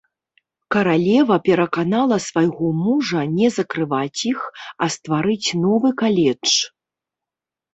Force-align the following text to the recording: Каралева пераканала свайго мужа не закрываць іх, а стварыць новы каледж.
Каралева 0.75 1.35
пераканала 1.47 2.17
свайго 2.27 2.71
мужа 2.79 3.21
не 3.35 3.47
закрываць 3.59 4.21
іх, 4.33 4.39
а 4.87 4.91
стварыць 4.97 5.49
новы 5.67 5.89
каледж. 6.05 6.49